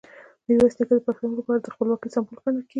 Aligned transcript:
میرویس 0.45 0.75
نیکه 0.79 0.93
د 0.97 1.01
پښتنو 1.07 1.37
لپاره 1.39 1.59
د 1.61 1.67
خپلواکۍ 1.73 2.09
سمبول 2.15 2.37
ګڼل 2.43 2.59
کېږي. 2.63 2.69